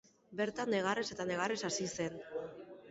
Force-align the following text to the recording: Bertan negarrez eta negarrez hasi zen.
Bertan 0.39 0.71
negarrez 0.75 1.05
eta 1.17 1.29
negarrez 1.33 1.61
hasi 1.71 1.91
zen. 2.01 2.21